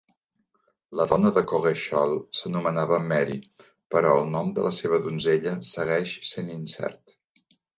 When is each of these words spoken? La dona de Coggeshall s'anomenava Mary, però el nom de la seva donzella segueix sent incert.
La 0.99 1.05
dona 1.11 1.31
de 1.35 1.43
Coggeshall 1.51 2.13
s'anomenava 2.39 2.99
Mary, 3.11 3.37
però 3.97 4.15
el 4.23 4.27
nom 4.37 4.51
de 4.57 4.67
la 4.69 4.73
seva 4.81 5.03
donzella 5.07 5.55
segueix 5.77 6.19
sent 6.33 6.51
incert. 6.57 7.19